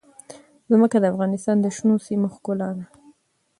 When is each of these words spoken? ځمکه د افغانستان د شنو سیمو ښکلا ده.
ځمکه 0.71 0.97
د 0.99 1.05
افغانستان 1.13 1.57
د 1.61 1.65
شنو 1.77 1.95
سیمو 2.07 2.27
ښکلا 2.35 2.69
ده. 2.77 2.85